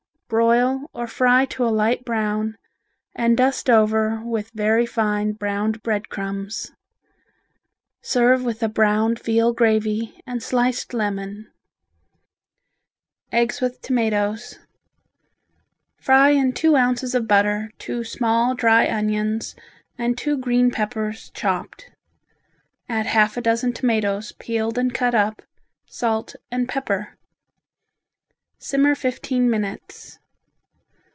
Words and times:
Broil 0.33 0.89
or 0.93 1.07
fry 1.07 1.43
to 1.47 1.65
a 1.65 1.67
light 1.67 2.05
brown 2.05 2.57
and 3.13 3.35
dust 3.35 3.69
over 3.69 4.21
with 4.23 4.49
very 4.51 4.85
fine 4.85 5.33
browned 5.33 5.83
bread 5.83 6.07
crumbs. 6.07 6.71
Serve 8.01 8.41
with 8.45 8.63
a 8.63 8.69
browned 8.69 9.19
veal 9.19 9.51
gravy 9.51 10.21
and 10.25 10.41
sliced 10.41 10.93
lemon. 10.93 11.51
Eggs 13.33 13.59
with 13.59 13.81
Tomatoes 13.81 14.57
Fry 15.97 16.29
in 16.29 16.53
two 16.53 16.77
ounces 16.77 17.13
of 17.13 17.27
butter 17.27 17.69
two 17.77 18.05
small 18.05 18.55
dry 18.55 18.87
onions 18.89 19.53
and 19.97 20.17
two 20.17 20.37
green 20.37 20.71
peppers, 20.71 21.29
chopped. 21.31 21.91
Add 22.87 23.05
half 23.05 23.35
a 23.35 23.41
dozen 23.41 23.73
tomatoes 23.73 24.31
peeled 24.31 24.77
and 24.77 24.93
cut 24.93 25.13
up, 25.13 25.41
salt 25.87 26.37
and 26.49 26.69
pepper. 26.69 27.17
Simmer 28.59 28.95
fifteen 28.95 29.49
minutes. 29.49 30.19